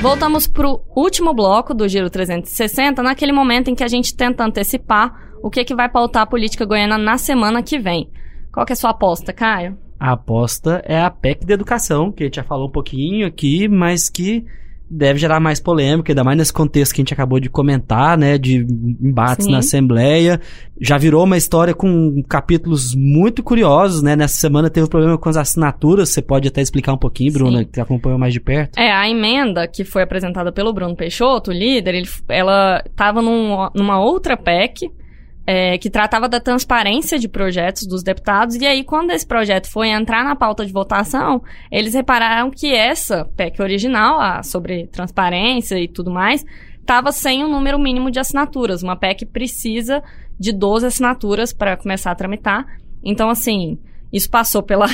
Voltamos 0.00 0.46
pro 0.46 0.80
último 0.94 1.34
bloco 1.34 1.74
do 1.74 1.88
Giro 1.88 2.08
360, 2.08 3.02
naquele 3.02 3.32
momento 3.32 3.68
em 3.68 3.74
que 3.74 3.82
a 3.82 3.88
gente 3.88 4.14
tenta 4.14 4.44
antecipar 4.44 5.32
o 5.42 5.50
que, 5.50 5.64
que 5.64 5.74
vai 5.74 5.88
pautar 5.88 6.22
a 6.22 6.26
política 6.26 6.64
goiana 6.64 6.96
na 6.96 7.18
semana 7.18 7.64
que 7.64 7.80
vem. 7.80 8.08
Qual 8.52 8.64
que 8.64 8.72
é 8.72 8.74
a 8.74 8.76
sua 8.76 8.90
aposta, 8.90 9.32
Caio? 9.32 9.76
A 9.98 10.12
aposta 10.12 10.80
é 10.86 11.00
a 11.00 11.10
PEC 11.10 11.44
da 11.44 11.54
educação, 11.54 12.12
que 12.12 12.22
a 12.22 12.26
gente 12.26 12.36
já 12.36 12.44
falou 12.44 12.68
um 12.68 12.72
pouquinho 12.72 13.26
aqui, 13.26 13.66
mas 13.66 14.08
que 14.08 14.46
deve 14.90 15.18
gerar 15.18 15.40
mais 15.40 15.60
polêmica, 15.60 16.12
ainda 16.12 16.24
mais 16.24 16.36
nesse 16.38 16.52
contexto 16.52 16.94
que 16.94 17.00
a 17.00 17.02
gente 17.02 17.12
acabou 17.12 17.38
de 17.38 17.48
comentar, 17.48 18.16
né, 18.16 18.38
de 18.38 18.66
embates 19.00 19.46
Sim. 19.46 19.52
na 19.52 19.58
Assembleia. 19.58 20.40
Já 20.80 20.96
virou 20.96 21.24
uma 21.24 21.36
história 21.36 21.74
com 21.74 22.22
capítulos 22.28 22.94
muito 22.94 23.42
curiosos, 23.42 24.02
né? 24.02 24.14
Nessa 24.14 24.38
semana 24.38 24.70
teve 24.70 24.86
um 24.86 24.88
problema 24.88 25.18
com 25.18 25.28
as 25.28 25.36
assinaturas, 25.36 26.08
você 26.08 26.22
pode 26.22 26.48
até 26.48 26.62
explicar 26.62 26.92
um 26.92 26.98
pouquinho, 26.98 27.32
Bruna, 27.32 27.58
Sim. 27.58 27.68
que 27.72 27.80
acompanhou 27.80 28.18
mais 28.18 28.32
de 28.32 28.40
perto. 28.40 28.78
É, 28.78 28.90
a 28.92 29.08
emenda 29.08 29.66
que 29.66 29.84
foi 29.84 30.02
apresentada 30.02 30.52
pelo 30.52 30.72
Bruno 30.72 30.96
Peixoto, 30.96 31.50
o 31.50 31.54
líder, 31.54 31.94
ele, 31.94 32.08
ela 32.28 32.82
estava 32.86 33.20
num, 33.20 33.68
numa 33.74 34.00
outra 34.00 34.36
PEC, 34.36 34.90
é, 35.50 35.78
que 35.78 35.88
tratava 35.88 36.28
da 36.28 36.38
transparência 36.38 37.18
de 37.18 37.26
projetos 37.26 37.86
dos 37.86 38.02
deputados, 38.02 38.54
e 38.56 38.66
aí, 38.66 38.84
quando 38.84 39.12
esse 39.12 39.26
projeto 39.26 39.66
foi 39.66 39.88
entrar 39.88 40.22
na 40.22 40.36
pauta 40.36 40.66
de 40.66 40.70
votação, 40.70 41.42
eles 41.72 41.94
repararam 41.94 42.50
que 42.50 42.74
essa 42.74 43.24
PEC 43.34 43.62
original, 43.62 44.20
a, 44.20 44.42
sobre 44.42 44.88
transparência 44.88 45.78
e 45.78 45.88
tudo 45.88 46.10
mais, 46.10 46.44
estava 46.78 47.12
sem 47.12 47.42
o 47.42 47.46
um 47.46 47.50
número 47.50 47.78
mínimo 47.78 48.10
de 48.10 48.18
assinaturas. 48.18 48.82
Uma 48.82 48.94
PEC 48.94 49.24
precisa 49.24 50.02
de 50.38 50.52
12 50.52 50.84
assinaturas 50.84 51.50
para 51.50 51.78
começar 51.78 52.10
a 52.10 52.14
tramitar. 52.14 52.66
Então, 53.02 53.30
assim, 53.30 53.78
isso 54.12 54.28
passou 54.28 54.62
pela, 54.62 54.86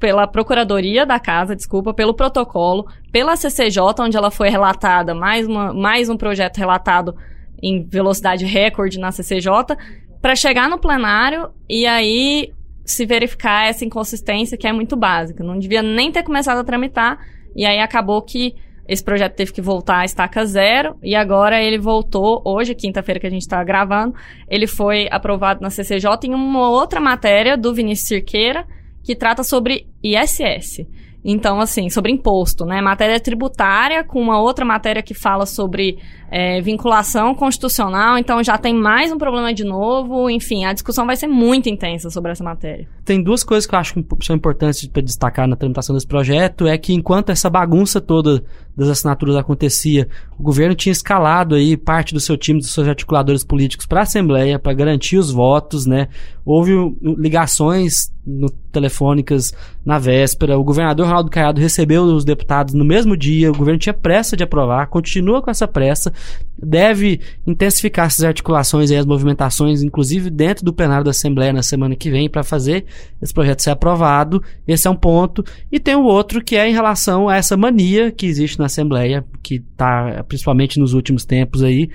pela 0.00 0.26
Procuradoria 0.26 1.06
da 1.06 1.20
Casa, 1.20 1.54
desculpa, 1.54 1.94
pelo 1.94 2.14
protocolo, 2.14 2.84
pela 3.12 3.36
CCJ, 3.36 3.80
onde 4.00 4.16
ela 4.16 4.32
foi 4.32 4.48
relatada, 4.48 5.14
mais, 5.14 5.46
uma, 5.46 5.72
mais 5.72 6.08
um 6.08 6.16
projeto 6.16 6.58
relatado 6.58 7.14
em 7.62 7.82
velocidade 7.82 8.44
recorde 8.44 8.98
na 8.98 9.12
CCJ, 9.12 9.76
para 10.20 10.36
chegar 10.36 10.68
no 10.68 10.78
plenário 10.78 11.50
e 11.68 11.86
aí 11.86 12.52
se 12.84 13.06
verificar 13.06 13.68
essa 13.68 13.84
inconsistência 13.84 14.58
que 14.58 14.66
é 14.66 14.72
muito 14.72 14.96
básica. 14.96 15.44
Não 15.44 15.58
devia 15.58 15.82
nem 15.82 16.10
ter 16.10 16.22
começado 16.22 16.58
a 16.58 16.64
tramitar, 16.64 17.18
e 17.54 17.64
aí 17.64 17.78
acabou 17.78 18.20
que 18.22 18.54
esse 18.90 19.04
projeto 19.04 19.34
teve 19.34 19.52
que 19.52 19.62
voltar 19.62 19.98
à 19.98 20.04
estaca 20.04 20.44
zero 20.44 20.96
e 21.00 21.14
agora 21.14 21.62
ele 21.62 21.78
voltou, 21.78 22.42
hoje, 22.44 22.74
quinta-feira 22.74 23.20
que 23.20 23.26
a 23.26 23.30
gente 23.30 23.42
está 23.42 23.62
gravando, 23.62 24.14
ele 24.48 24.66
foi 24.66 25.06
aprovado 25.12 25.60
na 25.60 25.70
CCJ 25.70 26.10
em 26.24 26.34
uma 26.34 26.68
outra 26.68 27.00
matéria 27.00 27.56
do 27.56 27.72
Vinícius 27.72 28.08
Cirqueira, 28.08 28.66
que 29.04 29.14
trata 29.14 29.44
sobre 29.44 29.86
ISS. 30.02 30.86
Então, 31.24 31.60
assim, 31.60 31.90
sobre 31.90 32.10
imposto, 32.10 32.64
né? 32.64 32.80
Matéria 32.80 33.20
tributária 33.20 34.02
com 34.02 34.20
uma 34.20 34.40
outra 34.40 34.64
matéria 34.64 35.02
que 35.02 35.12
fala 35.12 35.44
sobre 35.44 35.98
é, 36.30 36.60
vinculação 36.60 37.34
constitucional. 37.34 38.16
Então, 38.16 38.42
já 38.42 38.56
tem 38.56 38.74
mais 38.74 39.12
um 39.12 39.18
problema 39.18 39.52
de 39.52 39.64
novo. 39.64 40.30
Enfim, 40.30 40.64
a 40.64 40.72
discussão 40.72 41.06
vai 41.06 41.16
ser 41.16 41.26
muito 41.26 41.68
intensa 41.68 42.08
sobre 42.08 42.32
essa 42.32 42.42
matéria. 42.42 42.88
Tem 43.04 43.22
duas 43.22 43.44
coisas 43.44 43.66
que 43.66 43.74
eu 43.74 43.78
acho 43.78 43.94
que 43.94 44.24
são 44.24 44.36
importantes 44.36 44.86
para 44.86 45.02
destacar 45.02 45.46
na 45.46 45.56
tramitação 45.56 45.94
desse 45.94 46.06
projeto. 46.06 46.66
É 46.66 46.78
que 46.78 46.94
enquanto 46.94 47.30
essa 47.30 47.50
bagunça 47.50 48.00
toda 48.00 48.42
das 48.76 48.88
assinaturas 48.88 49.36
acontecia, 49.36 50.08
o 50.38 50.42
governo 50.42 50.74
tinha 50.74 50.92
escalado 50.92 51.54
aí 51.54 51.76
parte 51.76 52.14
do 52.14 52.20
seu 52.20 52.36
time, 52.36 52.60
dos 52.60 52.72
seus 52.72 52.88
articuladores 52.88 53.44
políticos 53.44 53.84
para 53.84 54.00
a 54.00 54.02
Assembleia, 54.04 54.58
para 54.58 54.72
garantir 54.72 55.18
os 55.18 55.30
votos, 55.30 55.84
né? 55.84 56.08
Houve 56.52 56.72
ligações 57.16 58.12
no, 58.26 58.50
telefônicas 58.50 59.54
na 59.84 60.00
véspera. 60.00 60.58
O 60.58 60.64
governador 60.64 61.06
Ronaldo 61.06 61.30
Caiado 61.30 61.60
recebeu 61.60 62.02
os 62.02 62.24
deputados 62.24 62.74
no 62.74 62.84
mesmo 62.84 63.16
dia. 63.16 63.52
O 63.52 63.56
governo 63.56 63.78
tinha 63.78 63.94
pressa 63.94 64.36
de 64.36 64.42
aprovar, 64.42 64.88
continua 64.88 65.40
com 65.40 65.48
essa 65.48 65.68
pressa. 65.68 66.12
Deve 66.60 67.20
intensificar 67.46 68.06
essas 68.06 68.24
articulações 68.24 68.90
e 68.90 68.96
as 68.96 69.06
movimentações, 69.06 69.80
inclusive 69.80 70.28
dentro 70.28 70.64
do 70.64 70.72
plenário 70.72 71.04
da 71.04 71.12
Assembleia 71.12 71.52
na 71.52 71.62
semana 71.62 71.94
que 71.94 72.10
vem, 72.10 72.28
para 72.28 72.42
fazer 72.42 72.84
esse 73.22 73.32
projeto 73.32 73.62
ser 73.62 73.70
aprovado. 73.70 74.42
Esse 74.66 74.88
é 74.88 74.90
um 74.90 74.96
ponto. 74.96 75.44
E 75.70 75.78
tem 75.78 75.94
o 75.94 76.02
outro 76.02 76.42
que 76.42 76.56
é 76.56 76.68
em 76.68 76.72
relação 76.72 77.28
a 77.28 77.36
essa 77.36 77.56
mania 77.56 78.10
que 78.10 78.26
existe 78.26 78.58
na 78.58 78.66
Assembleia, 78.66 79.24
que 79.40 79.54
está 79.54 80.24
principalmente 80.26 80.80
nos 80.80 80.94
últimos 80.94 81.24
tempos 81.24 81.62
aí, 81.62 81.88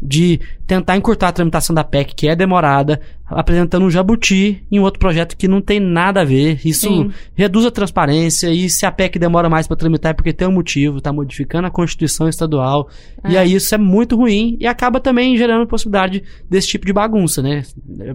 de 0.00 0.40
tentar 0.66 0.96
encurtar 0.96 1.28
a 1.28 1.32
tramitação 1.32 1.74
da 1.74 1.84
PEC, 1.84 2.14
que 2.14 2.28
é 2.28 2.34
demorada, 2.34 3.00
apresentando 3.26 3.84
um 3.84 3.90
jabuti 3.90 4.64
em 4.70 4.78
outro 4.80 4.98
projeto 4.98 5.36
que 5.36 5.46
não 5.46 5.60
tem 5.60 5.78
nada 5.78 6.22
a 6.22 6.24
ver. 6.24 6.60
Isso 6.64 6.88
Sim. 6.88 7.10
reduz 7.34 7.66
a 7.66 7.70
transparência 7.70 8.48
e 8.48 8.70
se 8.70 8.86
a 8.86 8.92
PEC 8.92 9.18
demora 9.18 9.48
mais 9.48 9.66
para 9.66 9.76
tramitar 9.76 10.10
é 10.10 10.14
porque 10.14 10.32
tem 10.32 10.48
um 10.48 10.52
motivo, 10.52 10.98
está 10.98 11.12
modificando 11.12 11.66
a 11.66 11.70
Constituição 11.70 12.28
estadual. 12.28 12.88
É. 13.22 13.32
E 13.32 13.38
aí 13.38 13.54
isso 13.54 13.74
é 13.74 13.78
muito 13.78 14.16
ruim 14.16 14.56
e 14.58 14.66
acaba 14.66 15.00
também 15.00 15.36
gerando 15.36 15.66
possibilidade 15.66 16.22
desse 16.48 16.68
tipo 16.68 16.86
de 16.86 16.92
bagunça, 16.92 17.42
né? 17.42 17.62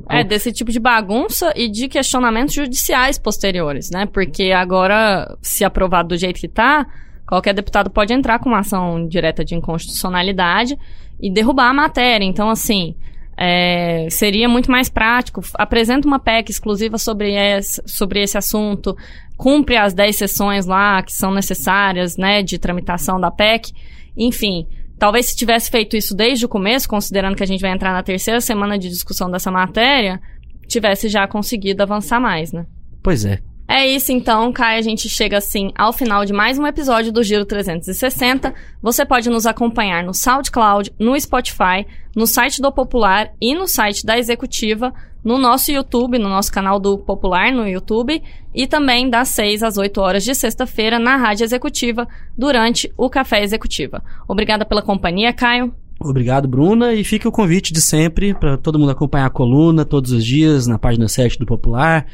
É, 0.10 0.24
desse 0.24 0.52
tipo 0.52 0.72
de 0.72 0.80
bagunça 0.80 1.54
e 1.56 1.70
de 1.70 1.88
questionamentos 1.88 2.54
judiciais 2.54 3.18
posteriores, 3.18 3.92
né? 3.92 4.06
Porque 4.06 4.52
agora, 4.52 5.38
se 5.42 5.64
aprovado 5.64 6.10
do 6.10 6.18
jeito 6.18 6.40
que 6.40 6.48
está 6.48 6.86
qualquer 7.28 7.54
deputado 7.54 7.90
pode 7.90 8.14
entrar 8.14 8.40
com 8.40 8.50
uma 8.50 8.60
ação 8.60 9.08
direta 9.08 9.44
de 9.44 9.56
inconstitucionalidade 9.56 10.78
e 11.20 11.32
derrubar 11.32 11.70
a 11.70 11.74
matéria. 11.74 12.26
Então, 12.26 12.50
assim, 12.50 12.96
é, 13.38 14.08
seria 14.10 14.48
muito 14.48 14.72
mais 14.72 14.90
prático. 14.90 15.42
Apresenta 15.56 16.08
uma 16.08 16.20
PEC 16.20 16.50
exclusiva 16.50 16.98
sobre 16.98 17.34
esse, 17.34 17.82
sobre 17.86 18.22
esse 18.22 18.38
assunto, 18.38 18.96
cumpre 19.38 19.76
as 19.76 19.94
10 19.94 20.16
sessões 20.16 20.66
lá 20.66 21.02
que 21.02 21.12
são 21.12 21.34
necessárias, 21.34 22.18
né, 22.18 22.42
de 22.42 22.58
tramitação 22.58 23.20
da 23.20 23.32
PEC. 23.32 23.74
Enfim, 24.16 24.68
talvez 24.98 25.28
se 25.28 25.36
tivesse 25.36 25.70
feito 25.70 25.98
isso 25.98 26.16
desde 26.16 26.46
o 26.46 26.50
começo, 26.50 26.88
considerando 26.88 27.36
que 27.36 27.44
a 27.44 27.48
gente 27.48 27.62
vai 27.62 27.72
entrar 27.72 27.92
na 27.92 28.04
terceira 28.04 28.40
semana 28.40 28.78
de 28.78 28.88
discussão 28.90 29.30
dessa 29.30 29.52
matéria, 29.52 30.22
tivesse 30.68 31.10
já 31.10 31.28
conseguido 31.28 31.84
avançar 31.84 32.20
mais, 32.20 32.54
né? 32.54 32.66
Pois 33.04 33.26
é. 33.26 33.40
É 33.68 33.88
isso 33.88 34.12
então, 34.12 34.54
Kai. 34.54 34.78
A 34.78 34.82
gente 34.82 35.10
chega 35.10 35.38
assim 35.38 35.72
ao 35.76 35.92
final 35.92 36.24
de 36.24 36.32
mais 36.32 36.60
um 36.60 36.68
episódio 36.68 37.12
do 37.12 37.24
Giro 37.24 37.46
360. 37.46 38.54
Você 38.82 39.04
pode 39.04 39.28
nos 39.30 39.48
acompanhar 39.48 40.04
no 40.04 40.14
SoundCloud, 40.14 40.94
no 41.00 41.20
Spotify, 41.20 41.86
no 42.16 42.28
site 42.28 42.62
do 42.62 42.72
Popular 42.72 43.32
e 43.42 43.56
no 43.56 43.68
site 43.68 44.06
da 44.06 44.20
Executiva, 44.20 44.94
no 45.24 45.40
nosso 45.40 45.72
YouTube, 45.72 46.20
no 46.20 46.30
nosso 46.30 46.52
canal 46.52 46.80
do 46.80 47.00
Popular 47.00 47.52
no 47.52 47.68
YouTube 47.68 48.22
e 48.54 48.68
também 48.68 49.10
das 49.10 49.30
6 49.30 49.64
às 49.64 49.78
8 49.78 50.00
horas 50.00 50.24
de 50.24 50.36
sexta-feira 50.36 51.00
na 51.00 51.18
Rádio 51.18 51.44
Executiva 51.44 52.08
durante 52.38 52.94
o 52.96 53.10
Café 53.10 53.44
Executiva. 53.44 54.04
Obrigada 54.28 54.64
pela 54.64 54.84
companhia, 54.84 55.34
Caio. 55.34 55.74
Obrigado, 56.00 56.48
Bruna. 56.48 56.94
E 56.94 57.04
fica 57.04 57.28
o 57.28 57.32
convite 57.32 57.74
de 57.74 57.82
sempre 57.82 58.36
para 58.36 58.58
todo 58.58 58.78
mundo 58.78 58.92
acompanhar 58.92 59.26
a 59.26 59.32
coluna 59.32 59.84
todos 59.84 60.12
os 60.12 60.24
dias 60.24 60.68
na 60.68 60.78
página 60.78 61.08
7 61.08 61.40
do 61.40 61.48
Popular 61.48 62.06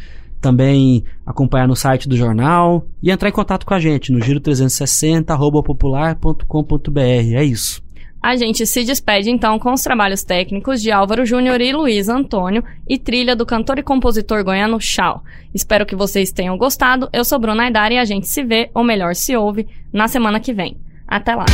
também 0.41 1.04
acompanhar 1.25 1.67
no 1.67 1.75
site 1.75 2.08
do 2.10 2.17
jornal 2.17 2.86
e 3.01 3.10
entrar 3.12 3.30
em 3.30 3.34
contato 3.34 3.65
com 3.65 3.73
a 3.73 3.80
gente 3.80 4.12
no 4.12 4.19
giro360popular.com.br. 4.19 6.99
É 6.99 7.43
isso. 7.43 7.82
A 8.21 8.36
gente 8.36 8.67
se 8.67 8.84
despede 8.84 9.32
então 9.32 9.58
com 9.58 9.73
os 9.73 9.82
trabalhos 9.82 10.23
técnicos 10.23 10.80
de 10.80 10.91
Álvaro 10.91 11.25
Júnior 11.25 11.60
e 11.60 11.73
Luiz 11.73 12.08
Antônio 12.08 12.63
e 12.88 12.99
trilha 12.99 13.36
do 13.36 13.47
cantor 13.47 13.80
e 13.80 13.84
compositor 13.84 14.43
goiano 14.43 14.80
Chau. 14.80 15.23
Espero 15.54 15.88
que 15.88 15.95
vocês 15.95 16.32
tenham 16.32 16.56
gostado. 16.56 17.10
Eu 17.12 17.25
sou 17.25 17.39
Bruna 17.39 17.63
Aidar 17.63 17.91
e 17.91 17.97
a 17.97 18.06
gente 18.06 18.27
se 18.27 18.43
vê, 18.43 18.69
ou 18.75 18.84
melhor, 18.84 19.15
se 19.15 19.36
ouve, 19.36 19.67
na 19.91 20.08
semana 20.08 20.39
que 20.39 20.54
vem. 20.54 20.77
Até 21.08 21.34
lá! 21.34 21.45